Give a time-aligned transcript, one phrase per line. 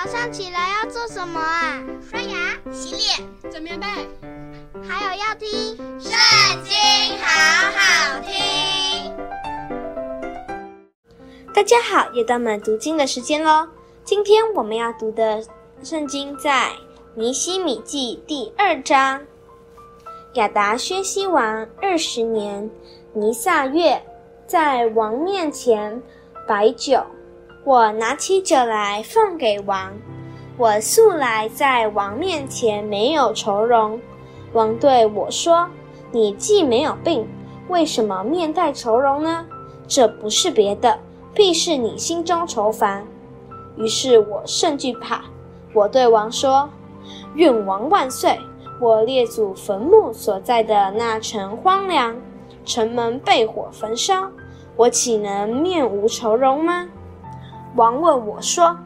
[0.00, 1.82] 早上起来要做什么啊？
[2.08, 3.86] 刷牙、洗脸、整棉被，
[4.88, 5.48] 还有要听
[6.00, 6.12] 《圣
[6.62, 6.72] 经》，
[7.20, 7.26] 好
[7.74, 9.12] 好听。
[11.52, 13.66] 大家好，又到我们读经的时间喽。
[14.04, 15.42] 今天我们要读的
[15.82, 16.70] 圣经在
[17.16, 19.20] 尼希米记第二章。
[20.34, 22.70] 亚达薛西王二十年，
[23.14, 24.00] 尼撒月，
[24.46, 26.00] 在王面前
[26.46, 27.04] 摆酒。
[27.68, 29.92] 我拿起酒来奉给王。
[30.56, 34.00] 我素来在王面前没有愁容。
[34.54, 35.68] 王对我说
[36.10, 37.28] ：“你既没有病，
[37.68, 39.44] 为什么面带愁容呢？
[39.86, 40.98] 这不是别的，
[41.34, 43.06] 必是你心中愁烦。”
[43.76, 45.24] 于是我甚惧怕。
[45.74, 46.70] 我对王说
[47.36, 48.40] ：“愿王万岁！
[48.80, 52.16] 我列祖坟墓所在的那城荒凉，
[52.64, 54.30] 城门被火焚烧，
[54.74, 56.88] 我岂能面无愁容吗？”
[57.76, 58.76] 王问我说：“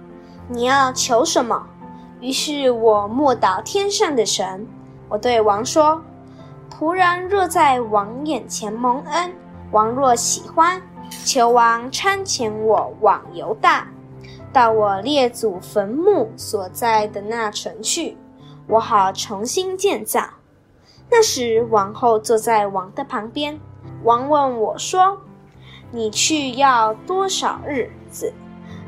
[0.49, 1.67] 你要求什么？”
[2.21, 4.67] 于是我默祷天上的神。
[5.09, 6.03] 我对王说
[6.71, 9.33] ：“仆人若在王眼前蒙恩，
[9.71, 10.81] 王若喜欢，
[11.25, 13.87] 求王差遣我往犹大，
[14.53, 18.17] 到我列祖坟墓所在的那城去，
[18.67, 20.21] 我好重新建造。”
[21.11, 23.59] 那时王后坐在王的旁边。
[24.05, 25.19] 王问我说
[25.93, 28.33] ：“你去要多少日子？”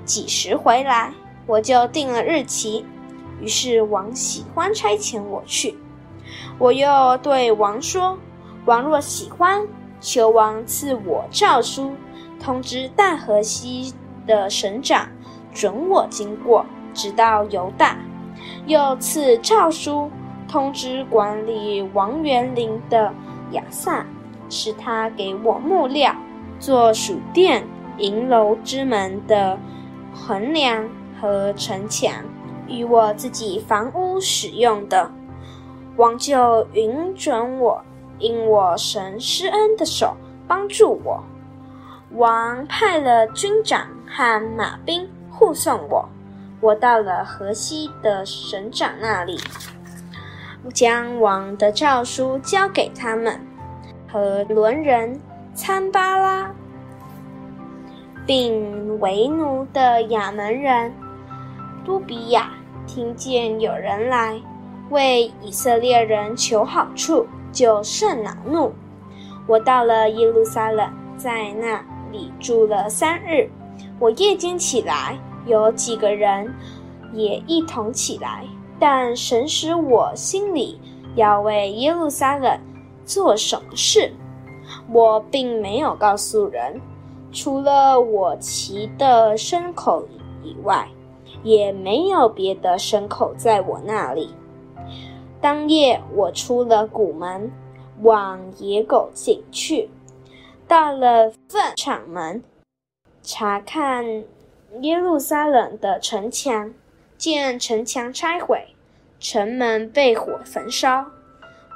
[0.05, 1.13] 几时回来，
[1.47, 2.85] 我就定了日期。
[3.41, 5.77] 于是王喜欢差遣我去。
[6.59, 8.19] 我又对王说
[8.65, 9.67] ：“王若喜欢，
[10.01, 11.93] 求王赐我诏书，
[12.41, 13.93] 通知大河西
[14.27, 15.09] 的省长，
[15.53, 17.99] 准我经过，直到犹大。
[18.67, 20.11] 又赐诏书，
[20.49, 23.13] 通知管理王园林的
[23.51, 24.07] 亚萨，
[24.49, 26.15] 使他给我木料，
[26.61, 27.67] 做属殿
[27.99, 29.59] 银楼之门的。”
[30.15, 30.89] 横梁
[31.21, 32.13] 和城墙，
[32.69, 35.11] 与我自己房屋使用的，
[35.97, 37.85] 王就允准我，
[38.19, 40.17] 因我神施恩的手
[40.47, 41.23] 帮助我。
[42.13, 46.09] 王派了军长和马兵护送我，
[46.61, 49.39] 我到了河西的省长那里，
[50.73, 53.39] 将王的诏书交给他们
[54.11, 55.21] 和伦人
[55.55, 56.55] 参巴拉。
[58.27, 60.93] 并为奴的亚门人
[61.85, 62.53] 都比亚
[62.87, 64.41] 听见有人来
[64.91, 68.73] 为以色列人求好处，就甚恼怒。
[69.47, 73.49] 我到了耶路撒冷，在那里住了三日。
[73.99, 76.55] 我夜间起来，有几个人
[77.13, 78.45] 也一同起来，
[78.79, 80.81] 但神使我心里
[81.15, 82.59] 要为耶路撒冷
[83.05, 84.13] 做什么事，
[84.91, 86.81] 我并没有告诉人。
[87.35, 90.07] 除了我骑的牲口
[90.45, 90.89] 以外，
[91.43, 94.33] 也没有别的牲口在我那里。
[95.41, 97.51] 当夜，我出了谷门，
[98.03, 99.91] 往野狗井去，
[100.69, 102.43] 到了粪场门，
[103.21, 104.25] 查看
[104.81, 106.73] 耶路撒冷的城墙，
[107.19, 108.69] 见城墙拆毁，
[109.19, 111.05] 城门被火焚烧。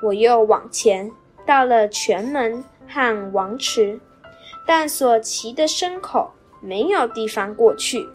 [0.04, 1.10] 我又往前，
[1.44, 4.00] 到了泉门和王池。
[4.70, 6.30] 但所骑的牲口
[6.60, 8.06] 没有地方过去，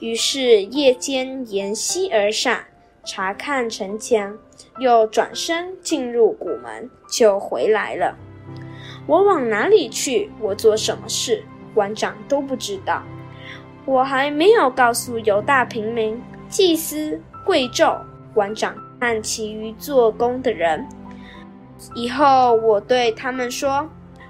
[0.00, 2.58] 于是夜间沿溪而上，
[3.06, 4.36] 查看城墙，
[4.78, 8.14] 又转身进入谷门，就回来了。
[9.06, 10.30] 我往哪里去？
[10.40, 11.42] 我做什么事？
[11.72, 13.02] 馆长都不知道。
[13.86, 17.98] 我还没有告诉犹大平民、祭司、贵胄、
[18.34, 20.86] 馆长和其余做工的人。
[21.94, 23.88] 以后我对他们说。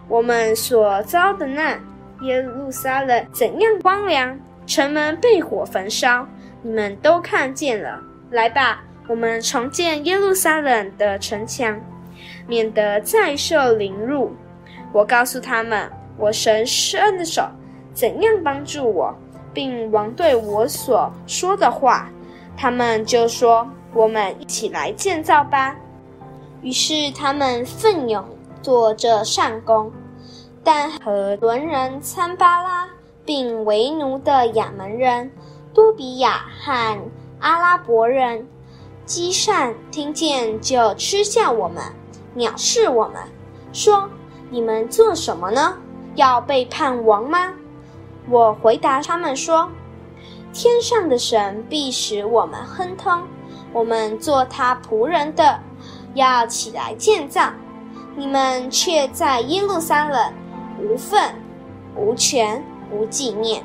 [0.09, 1.81] 我们所遭的难，
[2.23, 6.27] 耶路撒冷怎样荒凉，城门被火焚烧，
[6.63, 8.01] 你们都看见了。
[8.31, 11.81] 来吧，我们重建耶路撒冷的城墙，
[12.47, 14.33] 免得再受凌辱。
[14.93, 17.43] 我告诉他们，我神施恩的手
[17.93, 19.15] 怎样帮助我，
[19.53, 22.11] 并王对我所说的话，
[22.57, 25.75] 他们就说：“我们一起来建造吧。”
[26.63, 28.25] 于是他们奋勇。
[28.65, 29.93] 做这善工，
[30.65, 32.89] 但和伦人参巴拉，
[33.23, 35.31] 并为奴的亚门人
[35.75, 36.99] 多比亚和
[37.41, 38.49] 阿拉伯人
[39.05, 41.83] 基善听见，就嗤笑我们，
[42.35, 43.17] 藐视我们，
[43.71, 44.09] 说
[44.49, 45.77] ：“你们做什么呢？
[46.15, 47.53] 要背叛王吗？”
[48.31, 49.69] 我回答他们说
[50.55, 53.25] ：“天上的神必使我们亨通，
[53.75, 55.61] 我们做他仆人的，
[56.15, 57.53] 要起来建造。”
[58.17, 60.33] 你们却在耶路撒冷
[60.81, 61.35] 无份、
[61.97, 63.65] 无权、无纪念。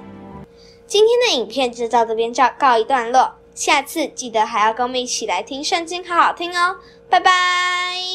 [0.88, 3.36] 今天的影片就到这边告告一段落。
[3.54, 6.78] 下次记得还要跟我们一起来听圣经，好好听哦。
[7.10, 8.09] 拜拜。